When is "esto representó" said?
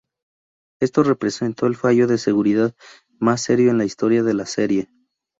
0.81-1.67